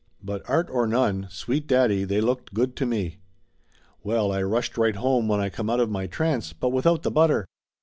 [0.23, 3.17] But art or none, sweet daddy, they looked good to me!
[4.01, 7.11] Well, I rushed right home when I come out of my trance, but without the
[7.11, 7.45] butter.